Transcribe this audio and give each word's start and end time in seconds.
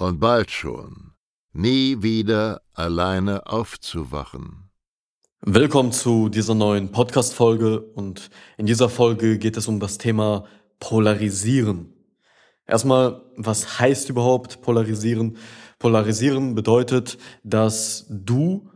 und 0.00 0.18
bald 0.18 0.50
schon 0.50 1.12
nie 1.52 2.02
wieder 2.02 2.62
alleine 2.74 3.46
aufzuwachen. 3.46 4.70
Willkommen 5.42 5.92
zu 5.92 6.28
dieser 6.28 6.54
neuen 6.54 6.90
Podcast-Folge 6.90 7.80
und 7.80 8.30
in 8.56 8.66
dieser 8.66 8.88
Folge 8.88 9.38
geht 9.38 9.56
es 9.56 9.68
um 9.68 9.80
das 9.80 9.98
Thema 9.98 10.44
Polarisieren. 10.78 11.92
Erstmal, 12.66 13.22
was 13.36 13.78
heißt 13.78 14.08
überhaupt 14.08 14.62
Polarisieren? 14.62 15.36
Polarisieren 15.78 16.54
bedeutet, 16.54 17.18
dass 17.42 18.06
du 18.08 18.70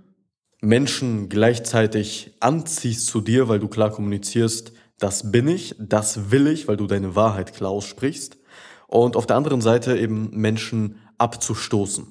Menschen 0.61 1.29
gleichzeitig 1.29 2.35
anziehst 2.41 3.07
zu 3.07 3.21
dir, 3.21 3.49
weil 3.49 3.61
du 3.61 3.69
klar 3.69 3.91
kommunizierst, 3.91 4.73
das 4.99 5.31
bin 5.31 5.49
ich, 5.49 5.75
das 5.79 6.31
will 6.31 6.47
ich, 6.49 6.69
weil 6.69 6.77
du 6.77 6.87
deine 6.87 7.15
Wahrheit 7.15 7.55
klar 7.55 7.71
aussprichst. 7.71 8.39
Und 8.87 9.17
auf 9.17 9.27
der 9.27 9.37
anderen 9.37 9.61
Seite 9.61 9.99
eben 9.99 10.31
Menschen 10.31 11.01
abzustoßen. 11.19 12.07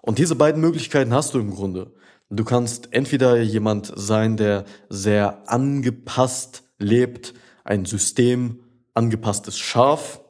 Und 0.00 0.18
diese 0.18 0.34
beiden 0.34 0.60
Möglichkeiten 0.60 1.14
hast 1.14 1.34
du 1.34 1.38
im 1.38 1.50
Grunde. 1.50 1.92
Du 2.28 2.44
kannst 2.44 2.92
entweder 2.92 3.40
jemand 3.40 3.92
sein, 3.94 4.36
der 4.36 4.64
sehr 4.88 5.48
angepasst 5.50 6.64
lebt, 6.78 7.34
ein 7.64 7.84
System 7.84 8.60
angepasstes 8.94 9.58
Schaf, 9.58 10.20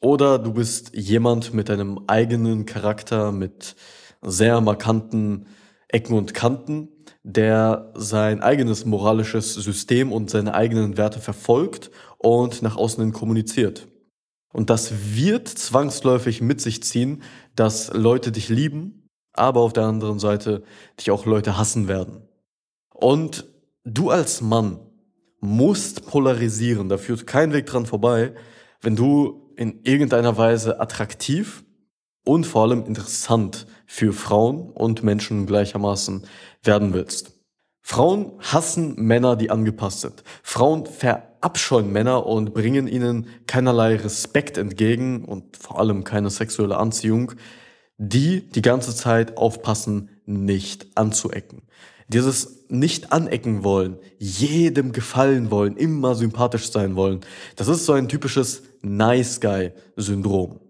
oder 0.00 0.38
du 0.38 0.52
bist 0.52 0.94
jemand 0.94 1.54
mit 1.54 1.70
einem 1.70 2.00
eigenen 2.06 2.66
Charakter, 2.66 3.32
mit 3.32 3.74
sehr 4.22 4.60
markanten 4.60 5.46
Ecken 5.88 6.14
und 6.14 6.34
Kanten, 6.34 6.88
der 7.22 7.92
sein 7.94 8.40
eigenes 8.40 8.84
moralisches 8.84 9.54
System 9.54 10.12
und 10.12 10.30
seine 10.30 10.54
eigenen 10.54 10.96
Werte 10.96 11.20
verfolgt 11.20 11.90
und 12.18 12.62
nach 12.62 12.76
außen 12.76 13.02
hin 13.02 13.12
kommuniziert. 13.12 13.88
Und 14.56 14.70
das 14.70 15.14
wird 15.14 15.48
zwangsläufig 15.48 16.40
mit 16.40 16.62
sich 16.62 16.82
ziehen, 16.82 17.22
dass 17.56 17.92
Leute 17.92 18.32
dich 18.32 18.48
lieben, 18.48 19.06
aber 19.34 19.60
auf 19.60 19.74
der 19.74 19.84
anderen 19.84 20.18
Seite 20.18 20.62
dich 20.98 21.10
auch 21.10 21.26
Leute 21.26 21.58
hassen 21.58 21.88
werden. 21.88 22.26
Und 22.88 23.44
du 23.84 24.08
als 24.08 24.40
Mann 24.40 24.80
musst 25.40 26.06
polarisieren, 26.06 26.88
da 26.88 26.96
führt 26.96 27.26
kein 27.26 27.52
Weg 27.52 27.66
dran 27.66 27.84
vorbei, 27.84 28.32
wenn 28.80 28.96
du 28.96 29.52
in 29.56 29.82
irgendeiner 29.82 30.38
Weise 30.38 30.80
attraktiv 30.80 31.62
und 32.24 32.46
vor 32.46 32.62
allem 32.62 32.86
interessant 32.86 33.66
für 33.84 34.14
Frauen 34.14 34.70
und 34.70 35.02
Menschen 35.02 35.44
gleichermaßen 35.44 36.26
werden 36.62 36.94
willst. 36.94 37.34
Frauen 37.82 38.32
hassen 38.38 38.94
Männer, 38.96 39.36
die 39.36 39.50
angepasst 39.50 40.00
sind. 40.00 40.24
Frauen 40.42 40.86
verabscheuen 41.40 41.92
Männer 41.92 42.26
und 42.26 42.54
bringen 42.54 42.88
ihnen 42.88 43.26
keinerlei 43.46 43.96
Respekt 43.96 44.58
entgegen 44.58 45.24
und 45.24 45.56
vor 45.56 45.78
allem 45.78 46.04
keine 46.04 46.30
sexuelle 46.30 46.76
Anziehung, 46.76 47.32
die 47.98 48.48
die 48.48 48.62
ganze 48.62 48.94
Zeit 48.94 49.36
aufpassen, 49.36 50.10
nicht 50.26 50.86
anzuecken. 50.96 51.62
Dieses 52.08 52.64
nicht 52.68 53.12
anecken 53.12 53.64
wollen, 53.64 53.98
jedem 54.18 54.92
gefallen 54.92 55.50
wollen, 55.50 55.76
immer 55.76 56.14
sympathisch 56.14 56.70
sein 56.70 56.96
wollen, 56.96 57.20
das 57.56 57.68
ist 57.68 57.84
so 57.84 57.92
ein 57.92 58.08
typisches 58.08 58.62
Nice 58.82 59.40
Guy 59.40 59.72
Syndrom. 59.96 60.60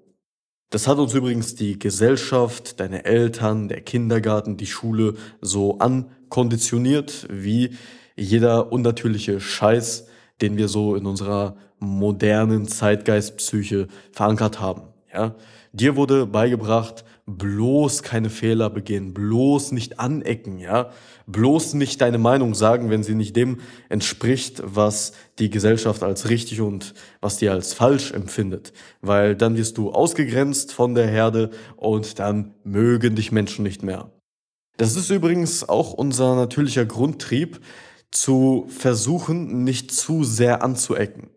Das 0.71 0.89
hat 0.89 0.99
uns 0.99 1.15
übrigens 1.15 1.55
die 1.55 1.79
Gesellschaft, 1.79 2.81
deine 2.81 3.05
Eltern, 3.05 3.69
der 3.69 3.83
Kindergarten, 3.83 4.57
die 4.57 4.67
Schule 4.67 5.15
so 5.41 5.79
ankonditioniert, 5.79 7.27
wie 7.31 7.77
jeder 8.17 8.73
unnatürliche 8.73 9.41
Scheiß, 9.41 10.07
den 10.41 10.57
wir 10.57 10.69
so 10.69 10.95
in 10.97 11.07
unserer 11.07 11.57
modernen 11.79 12.69
Zeitgeistpsyche 12.69 13.89
verankert 14.13 14.61
haben. 14.61 14.83
Ja? 15.13 15.35
Dir 15.73 15.97
wurde 15.97 16.27
beigebracht, 16.27 17.05
bloß 17.27 18.03
keine 18.03 18.31
Fehler 18.31 18.71
begehen, 18.71 19.13
bloß 19.13 19.73
nicht 19.73 19.99
anecken, 19.99 20.59
ja, 20.59 20.91
bloß 21.27 21.75
nicht 21.75 22.01
deine 22.01 22.19
Meinung 22.19 22.55
sagen, 22.55 22.89
wenn 22.89 23.03
sie 23.03 23.17
nicht 23.17 23.35
dem 23.35 23.59
entspricht, 23.89 24.63
was 24.65 25.13
die 25.39 25.51
Gesellschaft 25.51 26.03
als 26.03 26.31
richtig 26.31 26.61
und 26.61 26.95
was 27.21 27.37
die 27.37 27.49
als 27.49 27.75
falsch 27.75 28.13
empfindet, 28.13 28.73
weil 29.03 29.35
dann 29.35 29.57
wirst 29.57 29.77
du 29.77 29.91
ausgegrenzt 29.91 30.73
von 30.73 30.95
der 30.95 31.09
Herde 31.09 31.51
und 31.77 32.21
dann 32.21 32.55
mögen 32.63 33.17
dich 33.17 33.33
Menschen 33.33 33.65
nicht 33.65 33.83
mehr. 33.83 34.13
Das 34.77 34.95
ist 34.95 35.11
übrigens 35.11 35.69
auch 35.69 35.93
unser 35.93 36.37
natürlicher 36.37 36.85
Grundtrieb, 36.85 37.61
zu 38.21 38.67
versuchen, 38.69 39.65
nicht 39.65 39.93
zu 39.93 40.25
sehr 40.25 40.63
anzuecken, 40.63 41.31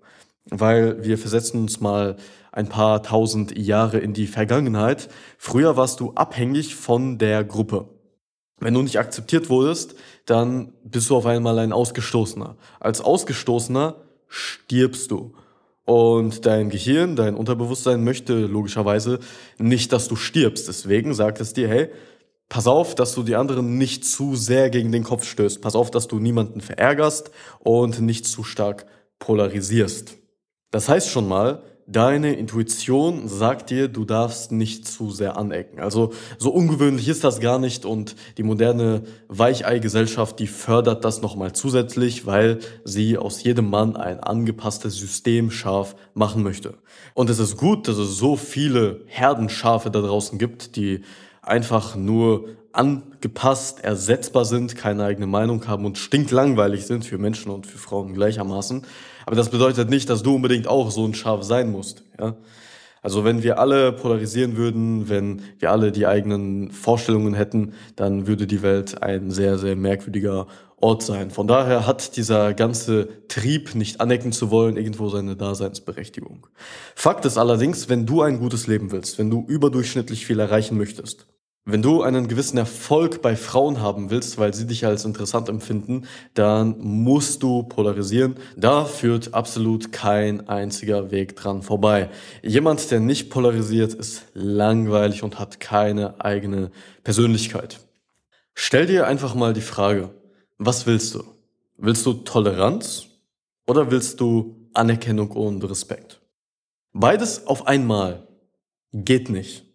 weil 0.50 1.04
wir 1.04 1.18
versetzen 1.18 1.62
uns 1.62 1.80
mal 1.80 2.18
ein 2.52 2.68
paar 2.68 3.04
tausend 3.04 3.58
Jahre 3.58 4.00
in 4.00 4.14
die 4.14 4.28
Vergangenheit. 4.28 5.10
Früher 5.38 5.78
warst 5.78 6.00
du 6.00 6.14
abhängig 6.14 6.76
von 6.76 7.18
der 7.18 7.44
Gruppe. 7.44 7.88
Wenn 8.60 8.74
du 8.74 8.82
nicht 8.82 9.00
akzeptiert 9.00 9.50
wurdest, 9.50 9.96
dann 10.26 10.74
bist 10.84 11.10
du 11.10 11.16
auf 11.16 11.26
einmal 11.26 11.60
ein 11.60 11.72
Ausgestoßener. 11.72 12.58
Als 12.80 13.02
Ausgestoßener 13.02 13.96
stirbst 14.28 15.12
du. 15.12 15.34
Und 15.86 16.46
dein 16.46 16.70
Gehirn, 16.70 17.16
dein 17.16 17.36
Unterbewusstsein 17.36 18.04
möchte 18.04 18.46
logischerweise 18.46 19.20
nicht, 19.58 19.92
dass 19.92 20.08
du 20.08 20.16
stirbst. 20.16 20.68
Deswegen 20.68 21.14
sagt 21.14 21.40
es 21.40 21.54
dir, 21.54 21.68
hey, 21.68 21.90
pass 22.50 22.68
auf, 22.68 22.96
dass 22.96 23.14
du 23.14 23.24
die 23.24 23.36
anderen 23.36 23.78
nicht 23.78 24.04
zu 24.04 24.36
sehr 24.36 24.70
gegen 24.70 24.92
den 24.92 25.04
Kopf 25.04 25.26
stößt. 25.26 25.62
Pass 25.62 25.76
auf, 25.76 25.92
dass 25.92 26.08
du 26.08 26.20
niemanden 26.20 26.62
verärgerst 26.62 27.32
und 27.60 28.02
nicht 28.02 28.26
zu 28.26 28.44
stark 28.44 28.88
polarisierst. 29.20 30.18
Das 30.72 30.90
heißt 30.90 31.10
schon 31.10 31.28
mal, 31.28 31.64
deine 31.88 32.36
Intuition 32.36 33.28
sagt 33.28 33.72
dir, 33.72 33.88
du 33.88 34.06
darfst 34.06 34.52
nicht 34.52 34.88
zu 34.88 35.10
sehr 35.10 35.38
anecken. 35.38 35.80
Also 35.80 36.14
so 36.38 36.52
ungewöhnlich 36.52 37.08
ist 37.08 37.24
das 37.24 37.40
gar 37.40 37.58
nicht 37.58 37.86
und 37.86 38.16
die 38.38 38.44
moderne 38.44 39.04
Weichei-Gesellschaft, 39.28 40.40
die 40.40 40.48
fördert 40.48 41.04
das 41.04 41.22
nochmal 41.22 41.54
zusätzlich, 41.54 42.28
weil 42.28 42.60
sie 42.84 43.18
aus 43.18 43.44
jedem 43.44 43.70
Mann 43.70 43.96
ein 43.96 44.20
angepasstes 44.20 44.98
System 44.98 45.50
scharf 45.50 45.96
machen 46.14 46.44
möchte. 46.44 46.76
Und 47.16 47.30
es 47.30 47.40
ist 47.40 47.58
gut, 47.58 47.88
dass 47.88 47.98
es 47.98 48.18
so 48.18 48.36
viele 48.36 49.02
Herdenschafe 49.08 49.90
da 49.90 50.02
draußen 50.02 50.38
gibt, 50.38 50.76
die 50.76 51.02
einfach 51.42 51.96
nur 51.96 52.50
angepasst, 52.72 53.84
ersetzbar 53.84 54.46
sind, 54.46 54.76
keine 54.76 55.04
eigene 55.04 55.28
Meinung 55.28 55.68
haben 55.68 55.86
und 55.86 55.98
stinklangweilig 55.98 56.86
sind 56.86 57.06
für 57.06 57.18
Menschen 57.18 57.52
und 57.52 57.66
für 57.66 57.78
Frauen 57.78 58.14
gleichermaßen. 58.14 58.84
Aber 59.26 59.36
das 59.36 59.50
bedeutet 59.50 59.90
nicht, 59.90 60.10
dass 60.10 60.24
du 60.24 60.36
unbedingt 60.36 60.68
auch 60.68 60.92
so 60.92 61.06
ein 61.06 61.14
Schaf 61.14 61.44
sein 61.44 61.72
musst. 61.72 62.04
Ja? 62.20 62.36
Also 63.02 63.24
wenn 63.24 63.44
wir 63.44 63.60
alle 63.60 63.94
polarisieren 63.94 64.58
würden, 64.58 65.10
wenn 65.10 65.42
wir 65.58 65.72
alle 65.72 65.92
die 65.92 66.06
eigenen 66.06 66.72
Vorstellungen 66.72 67.34
hätten, 67.34 67.74
dann 67.96 68.28
würde 68.28 68.46
die 68.46 68.62
Welt 68.62 69.02
ein 69.02 69.32
sehr, 69.32 69.58
sehr 69.58 69.76
merkwürdiger 69.76 70.48
Ort 70.82 71.04
sein. 71.04 71.30
Von 71.30 71.48
daher 71.48 71.86
hat 71.86 72.16
dieser 72.16 72.54
ganze 72.54 73.10
Trieb, 73.28 73.76
nicht 73.76 74.00
anecken 74.00 74.32
zu 74.32 74.50
wollen, 74.50 74.78
irgendwo 74.78 75.10
seine 75.10 75.36
Daseinsberechtigung. 75.36 76.48
Fakt 76.96 77.26
ist 77.26 77.38
allerdings, 77.38 77.90
wenn 77.90 78.06
du 78.06 78.22
ein 78.22 78.40
gutes 78.40 78.68
Leben 78.68 78.92
willst, 78.92 79.18
wenn 79.18 79.30
du 79.30 79.46
überdurchschnittlich 79.48 80.26
viel 80.26 80.40
erreichen 80.40 80.78
möchtest, 80.78 81.28
Wenn 81.72 81.84
du 81.84 82.02
einen 82.02 82.28
gewissen 82.28 82.58
Erfolg 82.58 83.22
bei 83.22 83.36
Frauen 83.36 83.80
haben 83.80 84.10
willst, 84.10 84.40
weil 84.40 84.56
sie 84.56 84.66
dich 84.66 84.88
als 84.88 85.06
interessant 85.06 85.50
empfinden, 85.50 86.08
dann 86.34 86.80
musst 86.80 87.44
du 87.44 87.62
polarisieren. 87.62 88.38
Da 88.58 88.86
führt 88.86 89.36
absolut 89.36 89.92
kein 89.92 90.50
einziger 90.50 91.12
Weg 91.12 91.36
dran 91.36 91.62
vorbei. 91.62 92.10
Jemand, 92.42 92.90
der 92.90 93.00
nicht 93.02 93.30
polarisiert, 93.30 93.94
ist 93.94 94.24
langweilig 94.34 95.22
und 95.22 95.38
hat 95.38 95.60
keine 95.60 96.20
eigene 96.20 96.72
Persönlichkeit. 97.04 97.80
Stell 98.56 98.88
dir 98.88 99.06
einfach 99.06 99.36
mal 99.36 99.54
die 99.54 99.62
Frage, 99.62 100.10
was 100.58 100.88
willst 100.88 101.14
du? 101.14 101.24
Willst 101.78 102.04
du 102.04 102.14
Toleranz 102.14 103.06
oder 103.68 103.92
willst 103.92 104.20
du 104.20 104.70
Anerkennung 104.74 105.30
und 105.30 105.64
Respekt? 105.70 106.20
Beides 106.94 107.46
auf 107.46 107.68
einmal 107.68 108.28
geht 108.92 109.30
nicht. 109.30 109.69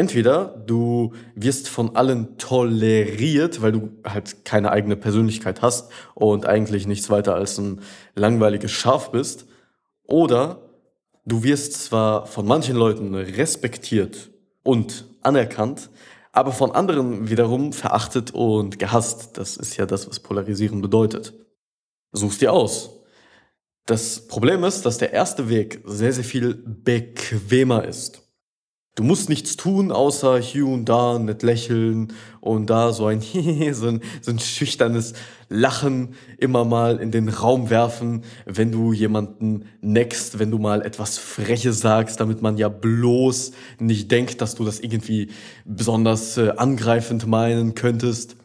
Entweder 0.00 0.54
du 0.66 1.12
wirst 1.34 1.68
von 1.68 1.94
allen 1.94 2.38
toleriert, 2.38 3.60
weil 3.60 3.72
du 3.72 3.90
halt 4.02 4.46
keine 4.46 4.72
eigene 4.72 4.96
Persönlichkeit 4.96 5.60
hast 5.60 5.92
und 6.14 6.46
eigentlich 6.46 6.86
nichts 6.86 7.10
weiter 7.10 7.34
als 7.34 7.58
ein 7.58 7.82
langweiliges 8.14 8.70
Schaf 8.70 9.10
bist, 9.10 9.44
oder 10.04 10.70
du 11.26 11.42
wirst 11.42 11.74
zwar 11.84 12.24
von 12.24 12.46
manchen 12.46 12.76
Leuten 12.76 13.14
respektiert 13.14 14.30
und 14.62 15.04
anerkannt, 15.20 15.90
aber 16.32 16.52
von 16.52 16.70
anderen 16.70 17.28
wiederum 17.28 17.74
verachtet 17.74 18.30
und 18.30 18.78
gehasst. 18.78 19.36
Das 19.36 19.58
ist 19.58 19.76
ja 19.76 19.84
das, 19.84 20.08
was 20.08 20.20
polarisieren 20.20 20.80
bedeutet. 20.80 21.34
Such's 22.12 22.38
dir 22.38 22.54
aus. 22.54 23.02
Das 23.84 24.28
Problem 24.28 24.64
ist, 24.64 24.86
dass 24.86 24.96
der 24.96 25.12
erste 25.12 25.50
Weg 25.50 25.82
sehr, 25.84 26.14
sehr 26.14 26.24
viel 26.24 26.54
bequemer 26.54 27.84
ist. 27.84 28.29
Du 28.96 29.04
musst 29.04 29.28
nichts 29.28 29.56
tun, 29.56 29.92
außer 29.92 30.38
hier 30.40 30.66
und 30.66 30.86
da 30.86 31.18
nicht 31.18 31.42
lächeln 31.42 32.12
und 32.40 32.68
da 32.68 32.92
so 32.92 33.06
ein, 33.06 33.20
so 33.72 33.86
ein, 33.86 34.00
so 34.20 34.30
ein 34.32 34.38
schüchternes 34.38 35.14
Lachen 35.48 36.14
immer 36.38 36.64
mal 36.64 36.98
in 36.98 37.10
den 37.10 37.28
Raum 37.28 37.70
werfen, 37.70 38.24
wenn 38.46 38.72
du 38.72 38.92
jemanden 38.92 39.66
neckst, 39.80 40.38
wenn 40.38 40.50
du 40.50 40.58
mal 40.58 40.82
etwas 40.82 41.18
Freches 41.18 41.80
sagst, 41.80 42.20
damit 42.20 42.42
man 42.42 42.56
ja 42.56 42.68
bloß 42.68 43.52
nicht 43.78 44.10
denkt, 44.10 44.40
dass 44.40 44.56
du 44.56 44.64
das 44.64 44.80
irgendwie 44.80 45.30
besonders 45.64 46.36
äh, 46.36 46.52
angreifend 46.56 47.26
meinen 47.26 47.74
könntest. 47.74 48.36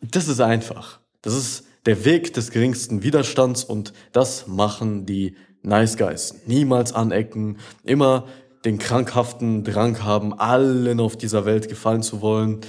Das 0.00 0.28
ist 0.28 0.40
einfach. 0.40 1.00
Das 1.22 1.34
ist 1.34 1.64
der 1.86 2.04
Weg 2.04 2.32
des 2.34 2.50
geringsten 2.50 3.02
Widerstands 3.02 3.64
und 3.64 3.92
das 4.12 4.46
machen 4.46 5.06
die 5.06 5.36
Nice 5.62 5.96
Guys. 5.96 6.34
Niemals 6.46 6.92
anecken, 6.92 7.58
immer 7.84 8.26
den 8.64 8.78
krankhaften 8.78 9.64
Drang 9.64 10.02
haben, 10.02 10.38
allen 10.38 11.00
auf 11.00 11.16
dieser 11.16 11.44
Welt 11.44 11.68
gefallen 11.68 12.02
zu 12.02 12.20
wollen. 12.20 12.60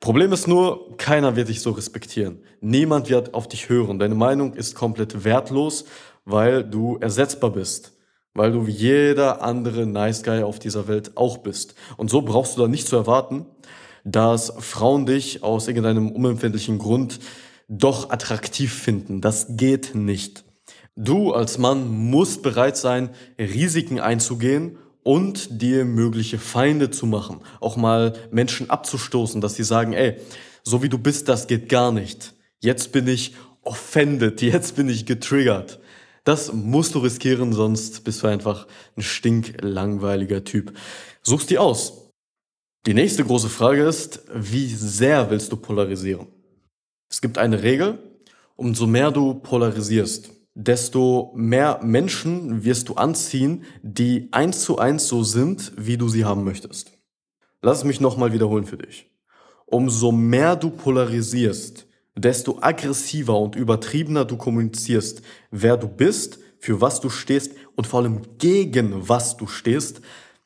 Problem 0.00 0.32
ist 0.32 0.48
nur, 0.48 0.96
keiner 0.96 1.36
wird 1.36 1.48
dich 1.48 1.60
so 1.60 1.70
respektieren. 1.70 2.42
Niemand 2.60 3.08
wird 3.08 3.34
auf 3.34 3.48
dich 3.48 3.68
hören. 3.68 3.98
Deine 3.98 4.14
Meinung 4.14 4.54
ist 4.54 4.74
komplett 4.74 5.24
wertlos, 5.24 5.84
weil 6.24 6.64
du 6.64 6.98
ersetzbar 7.00 7.50
bist. 7.50 7.92
Weil 8.34 8.52
du 8.52 8.66
wie 8.66 8.72
jeder 8.72 9.42
andere 9.42 9.86
Nice 9.86 10.22
Guy 10.22 10.42
auf 10.42 10.58
dieser 10.58 10.88
Welt 10.88 11.16
auch 11.16 11.38
bist. 11.38 11.74
Und 11.96 12.10
so 12.10 12.22
brauchst 12.22 12.56
du 12.56 12.62
da 12.62 12.68
nicht 12.68 12.88
zu 12.88 12.96
erwarten, 12.96 13.46
dass 14.04 14.52
Frauen 14.58 15.06
dich 15.06 15.42
aus 15.42 15.68
irgendeinem 15.68 16.10
unempfindlichen 16.10 16.78
Grund 16.78 17.20
doch 17.68 18.10
attraktiv 18.10 18.72
finden. 18.72 19.20
Das 19.20 19.56
geht 19.56 19.94
nicht. 19.94 20.44
Du 20.96 21.32
als 21.32 21.58
Mann 21.58 21.88
musst 21.88 22.42
bereit 22.42 22.76
sein, 22.76 23.10
Risiken 23.38 24.00
einzugehen 24.00 24.78
und 25.02 25.62
dir 25.62 25.84
mögliche 25.84 26.38
Feinde 26.38 26.90
zu 26.90 27.06
machen. 27.06 27.40
Auch 27.60 27.76
mal 27.76 28.14
Menschen 28.30 28.70
abzustoßen, 28.70 29.40
dass 29.40 29.56
sie 29.56 29.64
sagen, 29.64 29.92
ey, 29.92 30.16
so 30.62 30.82
wie 30.82 30.88
du 30.88 30.98
bist, 30.98 31.28
das 31.28 31.46
geht 31.46 31.68
gar 31.68 31.92
nicht. 31.92 32.34
Jetzt 32.60 32.92
bin 32.92 33.08
ich 33.08 33.34
offended, 33.62 34.42
jetzt 34.42 34.76
bin 34.76 34.88
ich 34.88 35.06
getriggert. 35.06 35.80
Das 36.24 36.52
musst 36.52 36.94
du 36.94 37.00
riskieren, 37.00 37.52
sonst 37.52 38.04
bist 38.04 38.22
du 38.22 38.28
einfach 38.28 38.68
ein 38.96 39.02
stinklangweiliger 39.02 40.44
Typ. 40.44 40.72
Suchst 41.22 41.50
die 41.50 41.58
aus. 41.58 42.10
Die 42.86 42.94
nächste 42.94 43.24
große 43.24 43.48
Frage 43.48 43.84
ist, 43.84 44.22
wie 44.32 44.68
sehr 44.68 45.30
willst 45.30 45.50
du 45.50 45.56
polarisieren? 45.56 46.26
Es 47.08 47.20
gibt 47.20 47.38
eine 47.38 47.62
Regel, 47.62 47.98
umso 48.56 48.86
mehr 48.86 49.10
du 49.10 49.34
polarisierst, 49.34 50.30
desto 50.54 51.32
mehr 51.34 51.80
Menschen 51.82 52.64
wirst 52.64 52.88
du 52.88 52.94
anziehen, 52.94 53.64
die 53.82 54.28
eins 54.32 54.60
zu 54.60 54.78
eins 54.78 55.08
so 55.08 55.24
sind, 55.24 55.72
wie 55.76 55.96
du 55.96 56.08
sie 56.08 56.24
haben 56.24 56.44
möchtest. 56.44 56.92
Lass 57.62 57.84
mich 57.84 58.00
nochmal 58.00 58.32
wiederholen 58.32 58.64
für 58.64 58.76
dich. 58.76 59.10
Umso 59.66 60.12
mehr 60.12 60.56
du 60.56 60.70
polarisierst, 60.70 61.86
desto 62.14 62.58
aggressiver 62.60 63.38
und 63.38 63.56
übertriebener 63.56 64.24
du 64.24 64.36
kommunizierst, 64.36 65.22
wer 65.50 65.76
du 65.76 65.88
bist, 65.88 66.38
für 66.58 66.80
was 66.80 67.00
du 67.00 67.08
stehst 67.08 67.54
und 67.74 67.86
vor 67.86 68.00
allem 68.00 68.22
gegen 68.38 69.08
was 69.08 69.36
du 69.36 69.46
stehst, 69.46 70.00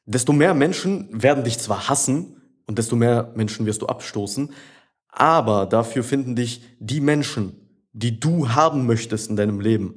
desto 0.06 0.32
mehr 0.32 0.55
Menschen 0.55 1.09
werden 1.11 1.44
dich 1.44 1.59
zwar 1.59 1.88
hassen 1.88 2.41
und 2.67 2.79
desto 2.79 2.97
mehr 2.97 3.32
Menschen 3.35 3.67
wirst 3.67 3.82
du 3.82 3.87
abstoßen, 3.87 4.50
aber 5.09 5.67
dafür 5.67 6.05
finden 6.05 6.37
dich 6.37 6.62
die 6.79 7.00
Menschen, 7.00 7.65
die 7.96 8.20
du 8.20 8.50
haben 8.50 8.87
möchtest 8.87 9.31
in 9.31 9.37
deinem 9.37 9.58
Leben, 9.58 9.94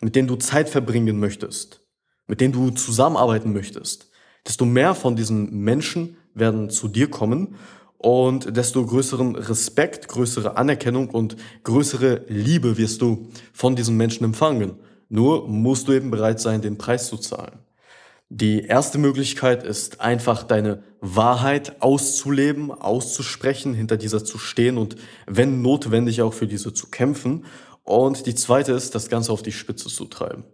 mit 0.00 0.16
denen 0.16 0.26
du 0.26 0.36
Zeit 0.36 0.70
verbringen 0.70 1.20
möchtest, 1.20 1.82
mit 2.26 2.40
denen 2.40 2.54
du 2.54 2.70
zusammenarbeiten 2.70 3.52
möchtest, 3.52 4.10
desto 4.46 4.64
mehr 4.64 4.94
von 4.94 5.16
diesen 5.16 5.50
Menschen 5.60 6.16
werden 6.32 6.70
zu 6.70 6.88
dir 6.88 7.10
kommen 7.10 7.56
und 7.98 8.56
desto 8.56 8.84
größeren 8.86 9.36
Respekt, 9.36 10.08
größere 10.08 10.56
Anerkennung 10.56 11.10
und 11.10 11.36
größere 11.62 12.24
Liebe 12.28 12.78
wirst 12.78 13.02
du 13.02 13.28
von 13.52 13.76
diesen 13.76 13.98
Menschen 13.98 14.24
empfangen. 14.24 14.76
Nur 15.10 15.46
musst 15.46 15.88
du 15.88 15.92
eben 15.92 16.10
bereit 16.10 16.40
sein, 16.40 16.62
den 16.62 16.78
Preis 16.78 17.08
zu 17.08 17.18
zahlen. 17.18 17.58
Die 18.28 18.62
erste 18.62 18.98
Möglichkeit 18.98 19.62
ist 19.62 20.00
einfach 20.00 20.42
deine 20.42 20.82
Wahrheit 21.00 21.80
auszuleben, 21.80 22.72
auszusprechen, 22.72 23.72
hinter 23.72 23.96
dieser 23.96 24.24
zu 24.24 24.38
stehen 24.38 24.78
und 24.78 24.96
wenn 25.26 25.62
notwendig 25.62 26.22
auch 26.22 26.34
für 26.34 26.48
diese 26.48 26.74
zu 26.74 26.88
kämpfen. 26.88 27.44
Und 27.84 28.26
die 28.26 28.34
zweite 28.34 28.72
ist, 28.72 28.96
das 28.96 29.08
Ganze 29.08 29.30
auf 29.30 29.42
die 29.42 29.52
Spitze 29.52 29.88
zu 29.88 30.06
treiben. 30.06 30.44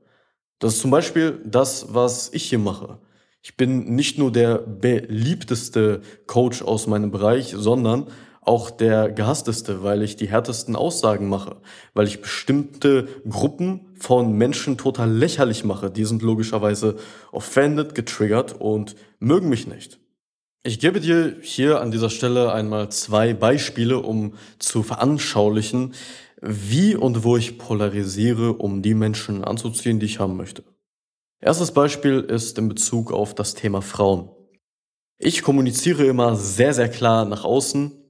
Das 0.59 0.75
ist 0.75 0.81
zum 0.81 0.91
Beispiel 0.91 1.41
das, 1.47 1.95
was 1.95 2.31
ich 2.35 2.45
hier 2.45 2.59
mache. 2.59 2.99
Ich 3.43 3.57
bin 3.57 3.95
nicht 3.95 4.19
nur 4.19 4.31
der 4.31 4.59
beliebteste 4.59 6.03
Coach 6.27 6.61
aus 6.63 6.87
meinem 6.87 7.11
Bereich, 7.11 7.55
sondern 7.57 8.07
auch 8.43 8.71
der 8.71 9.11
gehassteste, 9.11 9.83
weil 9.83 10.03
ich 10.03 10.17
die 10.17 10.29
härtesten 10.29 10.75
Aussagen 10.75 11.29
mache, 11.29 11.56
weil 11.94 12.09
ich 12.09 12.21
bestimmte 12.21 13.09
Gruppen 13.29 13.93
von 13.99 14.33
Menschen 14.33 14.77
total 14.77 15.11
lächerlich 15.11 15.65
mache. 15.65 15.91
Die 15.91 16.05
sind 16.05 16.23
logischerweise 16.23 16.97
offended, 17.31 17.94
getriggert 17.94 18.61
und 18.61 18.97
mögen 19.21 19.49
mich 19.49 19.69
nicht. 19.69 20.00
Ich 20.65 20.81
gebe 20.81 21.00
dir 21.00 21.37
hier 21.41 21.81
an 21.81 21.93
dieser 21.93 22.11
Stelle 22.11 22.53
einmal 22.53 22.89
zwei 22.91 23.33
Beispiele, 23.33 23.99
um 23.99 24.35
zu 24.59 24.83
veranschaulichen, 24.83 25.95
wie 26.40 26.97
und 26.97 27.23
wo 27.23 27.37
ich 27.37 27.59
polarisiere, 27.59 28.55
um 28.55 28.83
die 28.83 28.95
Menschen 28.95 29.45
anzuziehen, 29.45 30.00
die 30.00 30.07
ich 30.07 30.19
haben 30.19 30.37
möchte. 30.37 30.64
Erstes 31.40 31.73
Beispiel 31.73 32.21
ist 32.21 32.59
in 32.59 32.69
Bezug 32.69 33.12
auf 33.12 33.35
das 33.35 33.55
Thema 33.55 33.83
Frauen. 33.83 34.31
Ich 35.19 35.43
kommuniziere 35.43 36.05
immer 36.07 36.35
sehr, 36.35 36.75
sehr 36.75 36.88
klar 36.88 37.25
nach 37.25 37.45
außen, 37.45 38.01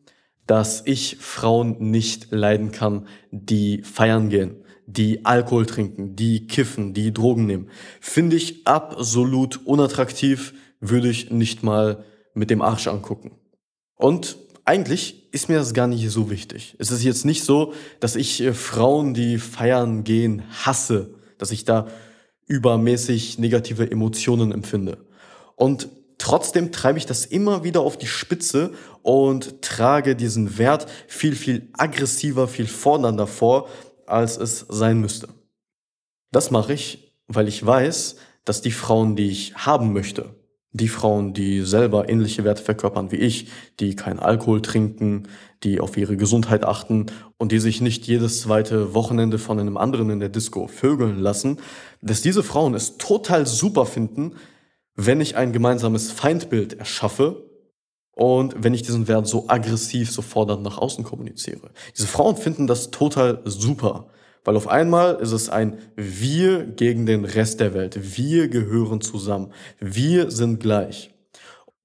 dass 0.47 0.83
ich 0.85 1.19
Frauen 1.21 1.77
nicht 1.91 2.29
leiden 2.31 2.73
kann, 2.73 3.07
die 3.31 3.83
feiern 3.83 4.29
gehen, 4.29 4.57
die 4.87 5.25
Alkohol 5.25 5.67
trinken, 5.67 6.17
die 6.17 6.47
kiffen, 6.47 6.95
die 6.95 7.13
Drogen 7.13 7.47
nehmen. 7.47 7.69
Finde 8.01 8.37
ich 8.37 8.67
absolut 8.67 9.65
unattraktiv, 9.67 10.55
würde 10.81 11.09
ich 11.09 11.31
nicht 11.31 11.63
mal 11.63 12.05
mit 12.35 12.51
dem 12.51 12.63
Arsch 12.63 12.89
angucken. 12.89 13.33
Und 13.97 14.37
eigentlich 14.65 15.33
ist 15.33 15.49
mir 15.49 15.59
das 15.59 15.75
gar 15.75 15.87
nicht 15.87 16.09
so 16.11 16.31
wichtig. 16.31 16.77
Es 16.79 16.91
ist 16.91 17.03
jetzt 17.03 17.25
nicht 17.25 17.45
so, 17.45 17.73
dass 18.01 18.17
ich 18.17 18.41
äh, 18.41 18.53
Frauen, 18.53 19.15
die 19.15 19.39
feiern 19.39 20.05
gehen, 20.05 20.43
hasse, 20.65 21.15
dass 21.39 21.51
ich 21.51 21.65
da 21.65 21.89
übermäßig 22.47 23.39
negative 23.39 23.91
Emotionen 23.91 24.53
empfinde. 24.53 24.99
Und 25.57 25.89
Trotzdem 26.23 26.71
treibe 26.71 27.01
ich 27.01 27.07
das 27.07 27.27
immer 27.27 27.65
wieder 27.65 27.81
auf 27.81 27.99
die 27.99 28.07
Spitze 28.07 28.71
und 29.03 29.61
trage 29.61 30.15
diesen 30.15 30.57
Wert 30.57 30.87
viel, 31.09 31.35
viel 31.35 31.69
aggressiver, 31.73 32.47
viel 32.47 32.69
fordernder 32.69 33.27
vor, 33.27 33.69
als 34.07 34.37
es 34.37 34.65
sein 34.69 35.01
müsste. 35.01 35.31
Das 36.31 36.53
mache 36.53 36.75
ich, 36.75 37.13
weil 37.27 37.49
ich 37.49 37.67
weiß, 37.67 38.15
dass 38.45 38.63
die 38.63 38.71
Frauen, 38.71 39.17
die 39.17 39.31
ich 39.31 39.57
haben 39.57 39.93
möchte, 39.93 40.37
die 40.71 40.87
Frauen, 40.87 41.35
die 41.35 41.63
selber 41.63 42.09
ähnliche 42.09 42.45
Werte 42.45 42.63
verkörpern 42.63 43.11
wie 43.11 43.17
ich, 43.17 43.49
die 43.81 43.97
keinen 43.97 44.21
Alkohol 44.21 44.63
trinken, 44.63 45.25
die 45.65 45.81
auf 45.81 45.97
ihre 45.97 46.17
Gesundheit 46.17 46.65
achten 46.65 47.07
und 47.37 47.51
die 47.51 47.59
sich 47.59 47.81
nicht 47.81 48.07
jedes 48.07 48.43
zweite 48.43 48.95
Wochenende 48.95 49.41
von 49.41 49.59
einem 49.59 49.77
anderen 49.77 50.09
in 50.11 50.21
der 50.21 50.29
Disco 50.29 50.69
vögeln 50.69 51.19
lassen, 51.19 51.59
dass 52.01 52.23
diese 52.23 52.45
Frauen 52.45 52.75
es 52.75 52.97
total 52.97 53.45
super 53.45 53.87
finden, 53.87 54.37
wenn 54.95 55.21
ich 55.21 55.37
ein 55.37 55.53
gemeinsames 55.53 56.11
Feindbild 56.11 56.75
erschaffe 56.75 57.49
und 58.15 58.63
wenn 58.63 58.75
ich 58.75 58.83
diesen 58.83 59.09
Wert 59.09 59.27
so 59.27 59.49
aggressiv, 59.49 60.11
so 60.11 60.23
fordernd 60.23 60.63
nach 60.63 60.79
außen 60.79 61.05
kommuniziere. 61.05 61.71
Diese 61.97 62.07
Frauen 62.07 62.37
finden 62.37 62.67
das 62.67 62.91
total 62.91 63.41
super, 63.45 64.09
weil 64.45 64.57
auf 64.57 64.69
einmal 64.69 65.17
ist 65.17 65.33
es 65.33 65.49
ein 65.49 65.79
Wir 65.97 66.67
gegen 66.67 67.07
den 67.07 67.25
Rest 67.25 67.61
der 67.61 67.75
Welt. 67.75 68.17
Wir 68.17 68.49
gehören 68.49 69.01
zusammen. 69.01 69.53
Wir 69.81 70.31
sind 70.31 70.61
gleich. 70.61 71.11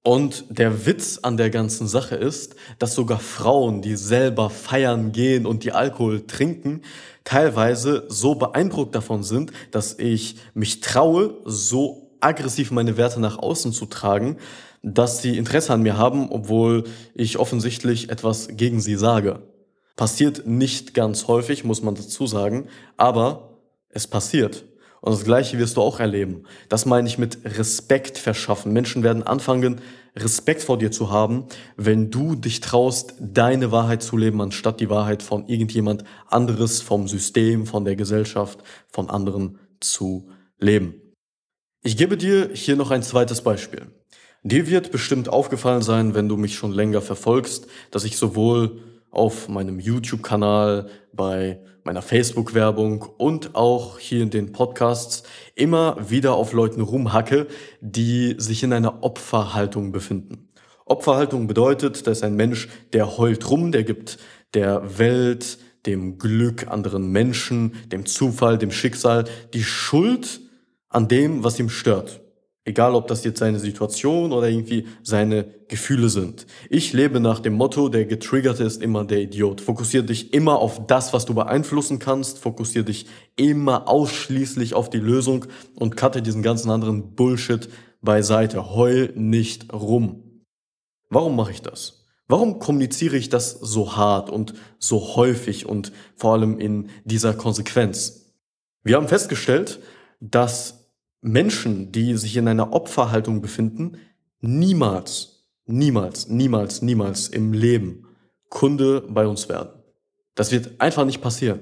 Und 0.02 0.46
der 0.48 0.86
Witz 0.86 1.18
an 1.22 1.36
der 1.36 1.50
ganzen 1.50 1.86
Sache 1.86 2.14
ist, 2.14 2.54
dass 2.78 2.94
sogar 2.94 3.18
Frauen, 3.18 3.82
die 3.82 3.96
selber 3.96 4.48
feiern 4.48 5.12
gehen 5.12 5.44
und 5.44 5.64
die 5.64 5.72
Alkohol 5.72 6.26
trinken, 6.26 6.82
teilweise 7.24 8.04
so 8.08 8.34
beeindruckt 8.34 8.94
davon 8.94 9.22
sind, 9.22 9.52
dass 9.70 9.98
ich 9.98 10.36
mich 10.54 10.80
traue, 10.80 11.40
so 11.44 12.07
aggressiv 12.20 12.70
meine 12.70 12.96
Werte 12.96 13.20
nach 13.20 13.38
außen 13.38 13.72
zu 13.72 13.86
tragen, 13.86 14.36
dass 14.82 15.22
sie 15.22 15.36
Interesse 15.36 15.72
an 15.72 15.82
mir 15.82 15.96
haben, 15.96 16.30
obwohl 16.30 16.84
ich 17.14 17.38
offensichtlich 17.38 18.10
etwas 18.10 18.48
gegen 18.52 18.80
sie 18.80 18.96
sage. 18.96 19.42
Passiert 19.96 20.46
nicht 20.46 20.94
ganz 20.94 21.26
häufig, 21.26 21.64
muss 21.64 21.82
man 21.82 21.96
dazu 21.96 22.26
sagen, 22.26 22.68
aber 22.96 23.58
es 23.88 24.06
passiert. 24.06 24.64
Und 25.00 25.12
das 25.12 25.24
Gleiche 25.24 25.58
wirst 25.58 25.76
du 25.76 25.80
auch 25.80 26.00
erleben. 26.00 26.44
Das 26.68 26.86
meine 26.86 27.08
ich 27.08 27.18
mit 27.18 27.38
Respekt 27.44 28.18
verschaffen. 28.18 28.72
Menschen 28.72 29.02
werden 29.02 29.22
anfangen, 29.22 29.80
Respekt 30.16 30.62
vor 30.62 30.78
dir 30.78 30.90
zu 30.90 31.10
haben, 31.10 31.44
wenn 31.76 32.10
du 32.10 32.34
dich 32.34 32.60
traust, 32.60 33.14
deine 33.20 33.70
Wahrheit 33.70 34.02
zu 34.02 34.16
leben, 34.16 34.40
anstatt 34.40 34.80
die 34.80 34.90
Wahrheit 34.90 35.22
von 35.22 35.46
irgendjemand 35.46 36.04
anderes, 36.26 36.82
vom 36.82 37.06
System, 37.06 37.66
von 37.66 37.84
der 37.84 37.94
Gesellschaft, 37.94 38.62
von 38.88 39.08
anderen 39.08 39.58
zu 39.80 40.28
leben. 40.58 41.07
Ich 41.82 41.96
gebe 41.96 42.16
dir 42.16 42.50
hier 42.52 42.74
noch 42.74 42.90
ein 42.90 43.04
zweites 43.04 43.42
Beispiel. 43.42 43.86
Dir 44.42 44.66
wird 44.66 44.90
bestimmt 44.90 45.28
aufgefallen 45.28 45.82
sein, 45.82 46.12
wenn 46.14 46.28
du 46.28 46.36
mich 46.36 46.56
schon 46.56 46.72
länger 46.72 47.00
verfolgst, 47.00 47.68
dass 47.92 48.04
ich 48.04 48.16
sowohl 48.16 48.82
auf 49.10 49.48
meinem 49.48 49.78
YouTube-Kanal, 49.78 50.88
bei 51.12 51.60
meiner 51.84 52.02
Facebook-Werbung 52.02 53.02
und 53.16 53.54
auch 53.54 53.98
hier 53.98 54.22
in 54.22 54.30
den 54.30 54.50
Podcasts 54.52 55.22
immer 55.54 55.96
wieder 56.10 56.34
auf 56.34 56.52
Leuten 56.52 56.80
rumhacke, 56.80 57.46
die 57.80 58.34
sich 58.38 58.64
in 58.64 58.72
einer 58.72 59.04
Opferhaltung 59.04 59.92
befinden. 59.92 60.48
Opferhaltung 60.84 61.46
bedeutet, 61.46 62.06
dass 62.06 62.22
ein 62.22 62.34
Mensch, 62.34 62.68
der 62.92 63.18
heult 63.18 63.48
rum, 63.50 63.70
der 63.70 63.84
gibt 63.84 64.18
der 64.52 64.98
Welt, 64.98 65.58
dem 65.86 66.18
Glück 66.18 66.66
anderen 66.68 67.12
Menschen, 67.12 67.74
dem 67.86 68.04
Zufall, 68.04 68.58
dem 68.58 68.72
Schicksal 68.72 69.24
die 69.54 69.64
Schuld 69.64 70.40
an 70.88 71.08
dem, 71.08 71.44
was 71.44 71.58
ihm 71.58 71.68
stört. 71.68 72.20
Egal, 72.64 72.94
ob 72.94 73.06
das 73.06 73.24
jetzt 73.24 73.38
seine 73.38 73.58
Situation 73.58 74.30
oder 74.30 74.48
irgendwie 74.50 74.86
seine 75.02 75.44
Gefühle 75.68 76.10
sind. 76.10 76.46
Ich 76.68 76.92
lebe 76.92 77.18
nach 77.18 77.40
dem 77.40 77.54
Motto, 77.54 77.88
der 77.88 78.04
Getriggerte 78.04 78.62
ist 78.62 78.82
immer 78.82 79.06
der 79.06 79.22
Idiot. 79.22 79.62
Fokussier 79.62 80.02
dich 80.02 80.34
immer 80.34 80.58
auf 80.58 80.86
das, 80.86 81.14
was 81.14 81.24
du 81.24 81.32
beeinflussen 81.34 81.98
kannst. 81.98 82.38
Fokussier 82.38 82.82
dich 82.82 83.06
immer 83.36 83.88
ausschließlich 83.88 84.74
auf 84.74 84.90
die 84.90 84.98
Lösung 84.98 85.46
und 85.76 85.96
cutte 85.96 86.20
diesen 86.20 86.42
ganzen 86.42 86.70
anderen 86.70 87.14
Bullshit 87.14 87.70
beiseite. 88.02 88.74
Heul 88.74 89.14
nicht 89.14 89.72
rum. 89.72 90.42
Warum 91.08 91.36
mache 91.36 91.52
ich 91.52 91.62
das? 91.62 92.04
Warum 92.26 92.58
kommuniziere 92.58 93.16
ich 93.16 93.30
das 93.30 93.52
so 93.52 93.96
hart 93.96 94.28
und 94.28 94.52
so 94.78 95.16
häufig 95.16 95.64
und 95.64 95.92
vor 96.16 96.34
allem 96.34 96.58
in 96.58 96.90
dieser 97.04 97.32
Konsequenz? 97.32 98.34
Wir 98.84 98.96
haben 98.96 99.08
festgestellt, 99.08 99.80
dass 100.20 100.90
Menschen, 101.20 101.92
die 101.92 102.16
sich 102.16 102.36
in 102.36 102.48
einer 102.48 102.72
Opferhaltung 102.72 103.40
befinden, 103.40 103.98
niemals, 104.40 105.46
niemals, 105.66 106.28
niemals, 106.28 106.82
niemals 106.82 107.28
im 107.28 107.52
Leben 107.52 108.06
Kunde 108.48 109.02
bei 109.08 109.26
uns 109.26 109.48
werden. 109.48 109.70
Das 110.34 110.52
wird 110.52 110.80
einfach 110.80 111.04
nicht 111.04 111.20
passieren. 111.20 111.60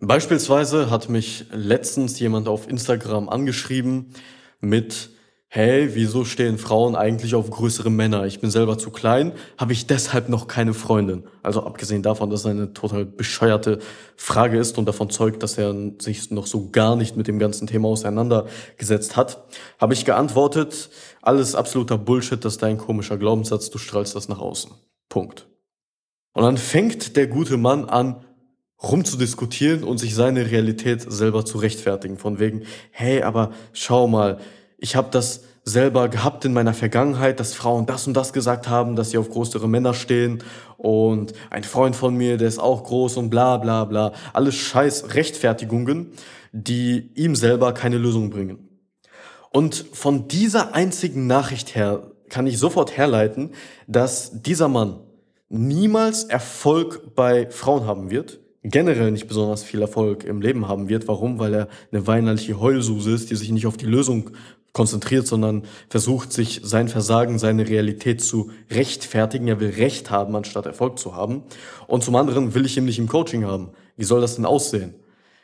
Beispielsweise 0.00 0.90
hat 0.90 1.08
mich 1.08 1.44
letztens 1.52 2.18
jemand 2.18 2.48
auf 2.48 2.68
Instagram 2.68 3.28
angeschrieben 3.28 4.14
mit 4.60 5.10
hey, 5.52 5.96
wieso 5.96 6.24
stehen 6.24 6.58
Frauen 6.58 6.94
eigentlich 6.94 7.34
auf 7.34 7.50
größere 7.50 7.90
Männer? 7.90 8.24
Ich 8.24 8.38
bin 8.38 8.52
selber 8.52 8.78
zu 8.78 8.90
klein, 8.90 9.32
habe 9.58 9.72
ich 9.72 9.88
deshalb 9.88 10.28
noch 10.28 10.46
keine 10.46 10.74
Freundin. 10.74 11.24
Also 11.42 11.64
abgesehen 11.64 12.04
davon, 12.04 12.30
dass 12.30 12.40
es 12.40 12.46
eine 12.46 12.72
total 12.72 13.04
bescheuerte 13.04 13.80
Frage 14.14 14.58
ist 14.58 14.78
und 14.78 14.86
davon 14.86 15.10
zeugt, 15.10 15.42
dass 15.42 15.58
er 15.58 15.74
sich 15.98 16.30
noch 16.30 16.46
so 16.46 16.70
gar 16.70 16.94
nicht 16.94 17.16
mit 17.16 17.26
dem 17.26 17.40
ganzen 17.40 17.66
Thema 17.66 17.88
auseinandergesetzt 17.88 19.16
hat, 19.16 19.42
habe 19.80 19.92
ich 19.92 20.04
geantwortet, 20.04 20.88
alles 21.20 21.56
absoluter 21.56 21.98
Bullshit, 21.98 22.44
das 22.44 22.54
ist 22.54 22.62
dein 22.62 22.78
komischer 22.78 23.18
Glaubenssatz, 23.18 23.70
du 23.70 23.78
strahlst 23.78 24.14
das 24.14 24.28
nach 24.28 24.38
außen. 24.38 24.70
Punkt. 25.08 25.48
Und 26.32 26.44
dann 26.44 26.58
fängt 26.58 27.16
der 27.16 27.26
gute 27.26 27.56
Mann 27.56 27.86
an, 27.86 28.24
rumzudiskutieren 28.80 29.82
und 29.82 29.98
sich 29.98 30.14
seine 30.14 30.48
Realität 30.48 31.04
selber 31.10 31.44
zu 31.44 31.58
rechtfertigen. 31.58 32.18
Von 32.18 32.38
wegen, 32.38 32.62
hey, 32.92 33.22
aber 33.22 33.50
schau 33.72 34.06
mal, 34.06 34.38
ich 34.80 34.96
habe 34.96 35.08
das 35.10 35.44
selber 35.64 36.08
gehabt 36.08 36.44
in 36.44 36.52
meiner 36.52 36.74
Vergangenheit, 36.74 37.38
dass 37.38 37.54
Frauen 37.54 37.86
das 37.86 38.06
und 38.06 38.14
das 38.14 38.32
gesagt 38.32 38.68
haben, 38.68 38.96
dass 38.96 39.10
sie 39.10 39.18
auf 39.18 39.30
größere 39.30 39.68
Männer 39.68 39.94
stehen 39.94 40.42
und 40.78 41.34
ein 41.50 41.64
Freund 41.64 41.94
von 41.94 42.16
mir, 42.16 42.38
der 42.38 42.48
ist 42.48 42.58
auch 42.58 42.82
groß 42.84 43.18
und 43.18 43.30
bla 43.30 43.58
bla 43.58 43.84
bla. 43.84 44.12
Alles 44.32 44.54
scheiß 44.56 45.14
Rechtfertigungen, 45.14 46.12
die 46.52 47.10
ihm 47.14 47.36
selber 47.36 47.72
keine 47.74 47.98
Lösung 47.98 48.30
bringen. 48.30 48.68
Und 49.52 49.84
von 49.92 50.28
dieser 50.28 50.74
einzigen 50.74 51.26
Nachricht 51.26 51.74
her 51.74 52.10
kann 52.28 52.46
ich 52.46 52.58
sofort 52.58 52.96
herleiten, 52.96 53.50
dass 53.86 54.42
dieser 54.42 54.68
Mann 54.68 55.00
niemals 55.48 56.24
Erfolg 56.24 57.14
bei 57.14 57.50
Frauen 57.50 57.84
haben 57.84 58.10
wird, 58.10 58.40
generell 58.62 59.10
nicht 59.10 59.26
besonders 59.26 59.64
viel 59.64 59.80
Erfolg 59.80 60.24
im 60.24 60.40
Leben 60.40 60.68
haben 60.68 60.88
wird. 60.88 61.08
Warum? 61.08 61.38
Weil 61.38 61.54
er 61.54 61.68
eine 61.92 62.06
weinerliche 62.06 62.60
Heulsuse 62.60 63.12
ist, 63.12 63.30
die 63.30 63.36
sich 63.36 63.50
nicht 63.50 63.66
auf 63.66 63.76
die 63.76 63.86
Lösung 63.86 64.30
konzentriert, 64.72 65.26
sondern 65.26 65.64
versucht, 65.88 66.32
sich 66.32 66.60
sein 66.62 66.88
Versagen, 66.88 67.38
seine 67.38 67.68
Realität 67.68 68.22
zu 68.22 68.50
rechtfertigen. 68.70 69.48
Er 69.48 69.60
will 69.60 69.70
Recht 69.70 70.10
haben, 70.10 70.36
anstatt 70.36 70.66
Erfolg 70.66 70.98
zu 70.98 71.14
haben. 71.14 71.42
Und 71.86 72.04
zum 72.04 72.16
anderen 72.16 72.54
will 72.54 72.66
ich 72.66 72.76
ihn 72.76 72.84
nicht 72.84 72.98
im 72.98 73.08
Coaching 73.08 73.44
haben. 73.44 73.70
Wie 73.96 74.04
soll 74.04 74.20
das 74.20 74.36
denn 74.36 74.46
aussehen? 74.46 74.94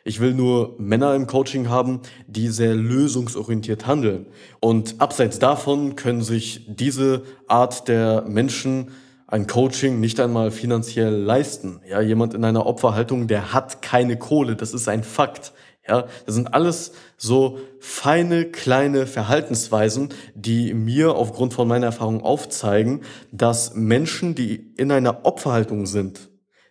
Ich 0.04 0.20
will 0.20 0.34
nur 0.34 0.76
Männer 0.78 1.16
im 1.16 1.26
Coaching 1.26 1.68
haben, 1.68 2.00
die 2.28 2.46
sehr 2.48 2.76
lösungsorientiert 2.76 3.88
handeln. 3.88 4.26
Und 4.60 5.00
abseits 5.00 5.40
davon 5.40 5.96
können 5.96 6.22
sich 6.22 6.64
diese 6.68 7.22
Art 7.48 7.88
der 7.88 8.22
Menschen 8.28 8.92
ein 9.26 9.48
Coaching 9.48 9.98
nicht 9.98 10.20
einmal 10.20 10.52
finanziell 10.52 11.12
leisten. 11.12 11.80
Ja, 11.88 12.00
jemand 12.00 12.34
in 12.34 12.44
einer 12.44 12.66
Opferhaltung, 12.66 13.26
der 13.26 13.52
hat 13.52 13.82
keine 13.82 14.16
Kohle. 14.16 14.54
Das 14.54 14.72
ist 14.72 14.88
ein 14.88 15.02
Fakt. 15.02 15.52
Ja, 15.88 16.06
das 16.24 16.34
sind 16.34 16.52
alles 16.52 16.92
so 17.16 17.58
feine 17.78 18.46
kleine 18.46 19.06
Verhaltensweisen, 19.06 20.08
die 20.34 20.74
mir 20.74 21.14
aufgrund 21.14 21.54
von 21.54 21.68
meiner 21.68 21.86
Erfahrung 21.86 22.22
aufzeigen, 22.22 23.02
dass 23.30 23.74
Menschen, 23.74 24.34
die 24.34 24.72
in 24.76 24.90
einer 24.90 25.24
Opferhaltung 25.24 25.86
sind, 25.86 26.28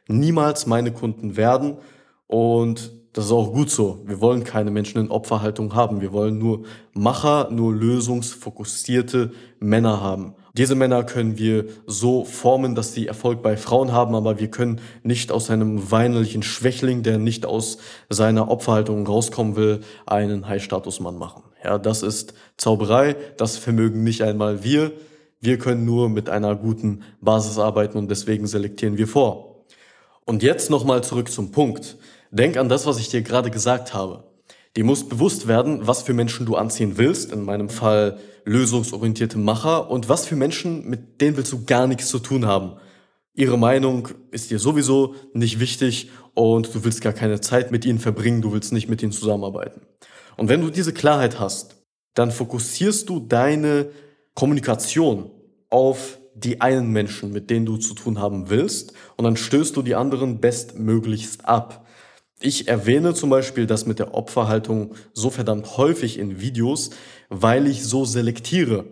niemals 0.07 0.65
meine 0.65 0.91
Kunden 0.91 1.37
werden 1.37 1.77
und 2.27 2.91
das 3.15 3.27
ist 3.27 3.31
auch 3.31 3.53
gut 3.53 3.69
so. 3.69 4.01
Wir 4.05 4.19
wollen 4.19 4.43
keine 4.43 4.71
Menschen 4.71 4.99
in 4.99 5.09
Opferhaltung 5.09 5.73
haben. 5.73 6.01
Wir 6.01 6.11
wollen 6.11 6.37
nur 6.37 6.65
Macher, 6.91 7.49
nur 7.49 7.73
lösungsfokussierte 7.73 9.31
Männer 9.57 10.01
haben. 10.01 10.35
Diese 10.57 10.75
Männer 10.75 11.05
können 11.05 11.37
wir 11.37 11.63
so 11.87 12.25
formen, 12.25 12.75
dass 12.75 12.93
sie 12.93 13.07
Erfolg 13.07 13.41
bei 13.41 13.55
Frauen 13.55 13.93
haben, 13.93 14.15
aber 14.15 14.41
wir 14.41 14.51
können 14.51 14.81
nicht 15.03 15.31
aus 15.31 15.49
einem 15.49 15.91
weinerlichen 15.91 16.43
Schwächling, 16.43 17.03
der 17.03 17.17
nicht 17.17 17.45
aus 17.45 17.77
seiner 18.09 18.51
Opferhaltung 18.51 19.07
rauskommen 19.07 19.55
will, 19.55 19.79
einen 20.05 20.49
High-Status-Mann 20.49 21.17
machen. 21.17 21.43
Ja, 21.63 21.77
das 21.77 22.03
ist 22.03 22.33
Zauberei, 22.57 23.15
das 23.37 23.55
vermögen 23.55 24.03
nicht 24.03 24.23
einmal 24.23 24.65
wir. 24.65 24.91
Wir 25.39 25.57
können 25.57 25.85
nur 25.85 26.09
mit 26.09 26.29
einer 26.29 26.53
guten 26.57 27.03
Basis 27.21 27.59
arbeiten 27.59 27.97
und 27.97 28.11
deswegen 28.11 28.45
selektieren 28.45 28.97
wir 28.97 29.07
vor. 29.07 29.63
Und 30.25 30.43
jetzt 30.43 30.69
nochmal 30.69 31.01
zurück 31.01 31.31
zum 31.31 31.53
Punkt. 31.53 31.95
Denk 32.31 32.57
an 32.57 32.69
das, 32.69 32.85
was 32.85 32.99
ich 32.99 33.09
dir 33.09 33.21
gerade 33.21 33.51
gesagt 33.51 33.93
habe. 33.93 34.23
Dir 34.75 34.83
muss 34.83 35.07
bewusst 35.07 35.47
werden, 35.47 35.87
was 35.87 36.01
für 36.01 36.13
Menschen 36.13 36.45
du 36.45 36.55
anziehen 36.55 36.97
willst, 36.97 37.31
in 37.31 37.45
meinem 37.45 37.69
Fall 37.69 38.19
lösungsorientierte 38.43 39.37
Macher, 39.37 39.89
und 39.89 40.09
was 40.09 40.25
für 40.25 40.35
Menschen, 40.35 40.89
mit 40.89 41.21
denen 41.21 41.37
willst 41.37 41.53
du 41.53 41.65
gar 41.65 41.87
nichts 41.87 42.09
zu 42.09 42.19
tun 42.19 42.45
haben. 42.45 42.73
Ihre 43.33 43.57
Meinung 43.57 44.09
ist 44.31 44.51
dir 44.51 44.59
sowieso 44.59 45.15
nicht 45.33 45.59
wichtig 45.59 46.09
und 46.33 46.73
du 46.73 46.83
willst 46.83 47.01
gar 47.01 47.13
keine 47.13 47.41
Zeit 47.41 47.71
mit 47.71 47.85
ihnen 47.85 47.99
verbringen, 47.99 48.41
du 48.41 48.53
willst 48.53 48.71
nicht 48.71 48.89
mit 48.89 49.01
ihnen 49.01 49.11
zusammenarbeiten. 49.11 49.81
Und 50.37 50.49
wenn 50.49 50.61
du 50.61 50.69
diese 50.69 50.93
Klarheit 50.93 51.39
hast, 51.39 51.75
dann 52.13 52.31
fokussierst 52.31 53.09
du 53.09 53.19
deine 53.19 53.89
Kommunikation 54.35 55.31
auf 55.69 56.17
die 56.33 56.59
einen 56.61 56.91
Menschen, 56.91 57.31
mit 57.31 57.49
denen 57.49 57.65
du 57.65 57.77
zu 57.77 57.93
tun 57.93 58.19
haben 58.19 58.49
willst, 58.49 58.93
und 59.15 59.23
dann 59.23 59.37
stößt 59.37 59.75
du 59.75 59.81
die 59.81 59.95
anderen 59.95 60.39
bestmöglichst 60.41 61.45
ab. 61.45 61.84
Ich 62.45 62.67
erwähne 62.67 63.15
zum 63.15 63.31
Beispiel 63.31 63.65
das 63.65 63.87
mit 63.87 63.97
der 63.97 64.13
Opferhaltung 64.13 64.93
so 65.13 65.31
verdammt 65.31 65.77
häufig 65.77 66.19
in 66.19 66.39
Videos, 66.39 66.91
weil 67.27 67.65
ich 67.65 67.83
so 67.83 68.05
selektiere. 68.05 68.85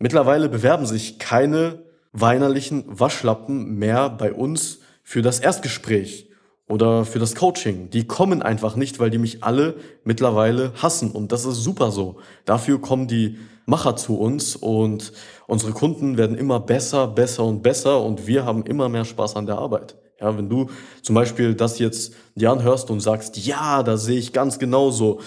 Mittlerweile 0.00 0.48
bewerben 0.48 0.86
sich 0.86 1.20
keine 1.20 1.84
weinerlichen 2.10 2.82
Waschlappen 2.88 3.76
mehr 3.76 4.10
bei 4.10 4.32
uns 4.32 4.80
für 5.04 5.22
das 5.22 5.38
Erstgespräch 5.38 6.30
oder 6.68 7.04
für 7.04 7.20
das 7.20 7.36
Coaching. 7.36 7.90
Die 7.90 8.08
kommen 8.08 8.42
einfach 8.42 8.74
nicht, 8.74 8.98
weil 8.98 9.10
die 9.10 9.18
mich 9.18 9.44
alle 9.44 9.76
mittlerweile 10.02 10.72
hassen. 10.82 11.12
Und 11.12 11.30
das 11.30 11.44
ist 11.44 11.62
super 11.62 11.92
so. 11.92 12.16
Dafür 12.44 12.80
kommen 12.80 13.06
die 13.06 13.38
Macher 13.66 13.94
zu 13.94 14.18
uns 14.18 14.56
und 14.56 15.12
unsere 15.46 15.70
Kunden 15.70 16.16
werden 16.16 16.36
immer 16.36 16.58
besser, 16.58 17.06
besser 17.06 17.44
und 17.44 17.62
besser 17.62 18.02
und 18.02 18.26
wir 18.26 18.44
haben 18.44 18.64
immer 18.64 18.88
mehr 18.88 19.04
Spaß 19.04 19.36
an 19.36 19.46
der 19.46 19.58
Arbeit. 19.58 19.96
Ja, 20.20 20.36
wenn 20.36 20.48
du 20.48 20.68
zum 21.02 21.14
Beispiel 21.14 21.54
das 21.54 21.78
jetzt 21.78 22.14
dir 22.34 22.50
anhörst 22.50 22.90
und 22.90 23.00
sagst, 23.00 23.38
ja, 23.38 23.82
da 23.82 23.96
sehe 23.96 24.18
ich 24.18 24.32
ganz 24.32 24.58
genauso. 24.58 25.20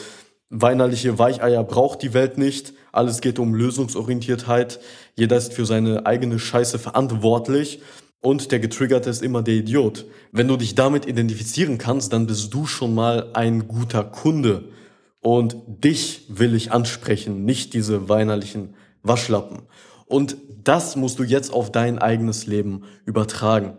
Weinerliche 0.49 1.17
Weicheier 1.17 1.63
braucht 1.63 2.03
die 2.03 2.13
Welt 2.13 2.37
nicht. 2.37 2.73
Alles 2.91 3.21
geht 3.21 3.39
um 3.39 3.55
Lösungsorientiertheit. 3.55 4.79
Jeder 5.15 5.37
ist 5.37 5.53
für 5.53 5.65
seine 5.65 6.05
eigene 6.05 6.37
Scheiße 6.37 6.77
verantwortlich 6.77 7.81
und 8.21 8.51
der 8.51 8.59
Getriggerte 8.59 9.09
ist 9.09 9.21
immer 9.21 9.41
der 9.41 9.55
Idiot. 9.55 10.05
Wenn 10.31 10.47
du 10.47 10.55
dich 10.55 10.75
damit 10.75 11.05
identifizieren 11.07 11.77
kannst, 11.77 12.13
dann 12.13 12.25
bist 12.25 12.53
du 12.53 12.65
schon 12.65 12.95
mal 12.95 13.31
ein 13.33 13.67
guter 13.67 14.03
Kunde. 14.05 14.69
Und 15.19 15.57
dich 15.67 16.25
will 16.29 16.53
ich 16.55 16.71
ansprechen, 16.71 17.43
nicht 17.45 17.73
diese 17.73 18.07
weinerlichen 18.07 18.75
Waschlappen. 19.01 19.63
Und 20.05 20.37
das 20.63 20.95
musst 20.95 21.19
du 21.19 21.23
jetzt 21.23 21.51
auf 21.51 21.71
dein 21.71 21.99
eigenes 21.99 22.45
Leben 22.45 22.83
übertragen. 23.05 23.73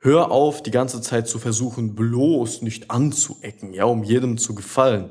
Hör 0.00 0.30
auf, 0.30 0.62
die 0.62 0.70
ganze 0.70 1.00
Zeit 1.00 1.26
zu 1.26 1.40
versuchen, 1.40 1.96
bloß 1.96 2.62
nicht 2.62 2.88
anzuecken, 2.88 3.72
ja, 3.72 3.84
um 3.84 4.04
jedem 4.04 4.38
zu 4.38 4.54
gefallen, 4.54 5.10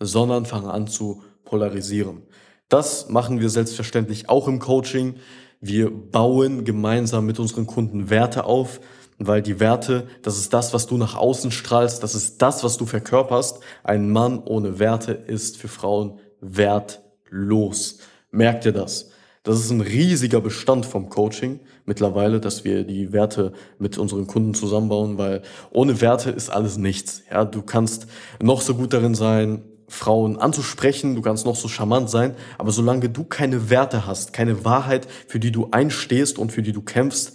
sondern 0.00 0.44
fang 0.44 0.66
an 0.66 0.88
zu 0.88 1.22
polarisieren. 1.44 2.22
Das 2.68 3.08
machen 3.08 3.38
wir 3.38 3.48
selbstverständlich 3.48 4.28
auch 4.28 4.48
im 4.48 4.58
Coaching. 4.58 5.14
Wir 5.60 5.88
bauen 5.88 6.64
gemeinsam 6.64 7.26
mit 7.26 7.38
unseren 7.38 7.68
Kunden 7.68 8.10
Werte 8.10 8.44
auf, 8.44 8.80
weil 9.18 9.40
die 9.40 9.60
Werte, 9.60 10.08
das 10.22 10.36
ist 10.36 10.52
das, 10.52 10.74
was 10.74 10.88
du 10.88 10.96
nach 10.96 11.14
außen 11.14 11.52
strahlst, 11.52 12.02
das 12.02 12.16
ist 12.16 12.42
das, 12.42 12.64
was 12.64 12.76
du 12.76 12.86
verkörperst. 12.86 13.60
Ein 13.84 14.10
Mann 14.10 14.42
ohne 14.42 14.80
Werte 14.80 15.12
ist 15.12 15.58
für 15.58 15.68
Frauen 15.68 16.18
wertlos. 16.40 17.98
Merkt 18.32 18.64
ihr 18.66 18.72
das? 18.72 19.10
Das 19.44 19.60
ist 19.60 19.70
ein 19.70 19.82
riesiger 19.82 20.40
Bestand 20.40 20.86
vom 20.86 21.10
Coaching 21.10 21.60
mittlerweile, 21.84 22.40
dass 22.40 22.64
wir 22.64 22.82
die 22.84 23.12
Werte 23.12 23.52
mit 23.78 23.98
unseren 23.98 24.26
Kunden 24.26 24.54
zusammenbauen, 24.54 25.18
weil 25.18 25.42
ohne 25.70 26.00
Werte 26.00 26.30
ist 26.30 26.48
alles 26.48 26.78
nichts. 26.78 27.22
Ja, 27.30 27.44
du 27.44 27.60
kannst 27.60 28.06
noch 28.42 28.62
so 28.62 28.74
gut 28.74 28.94
darin 28.94 29.14
sein, 29.14 29.62
Frauen 29.86 30.38
anzusprechen, 30.38 31.14
du 31.14 31.20
kannst 31.20 31.44
noch 31.44 31.56
so 31.56 31.68
charmant 31.68 32.08
sein, 32.08 32.34
aber 32.56 32.72
solange 32.72 33.10
du 33.10 33.22
keine 33.22 33.68
Werte 33.68 34.06
hast, 34.06 34.32
keine 34.32 34.64
Wahrheit, 34.64 35.06
für 35.28 35.38
die 35.38 35.52
du 35.52 35.68
einstehst 35.72 36.38
und 36.38 36.50
für 36.50 36.62
die 36.62 36.72
du 36.72 36.80
kämpfst, 36.80 37.34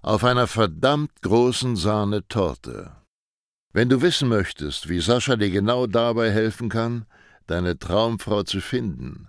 auf 0.00 0.24
einer 0.24 0.46
verdammt 0.46 1.20
großen 1.20 1.76
Sahnetorte. 1.76 2.92
Wenn 3.74 3.90
du 3.90 4.00
wissen 4.00 4.30
möchtest, 4.30 4.88
wie 4.88 5.00
Sascha 5.00 5.36
dir 5.36 5.50
genau 5.50 5.86
dabei 5.86 6.30
helfen 6.30 6.70
kann, 6.70 7.04
deine 7.46 7.78
Traumfrau 7.78 8.42
zu 8.42 8.62
finden, 8.62 9.28